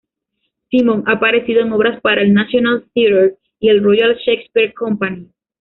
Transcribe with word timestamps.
Simon 0.71 1.03
ha 1.05 1.11
aparecido 1.11 1.61
en 1.61 1.71
obras 1.73 2.01
para 2.01 2.23
el 2.23 2.33
National 2.33 2.87
Theatre 2.95 3.35
y 3.59 3.69
el 3.69 3.83
Royal 3.83 4.15
Shakespeare 4.25 4.73
Company. 4.73 5.29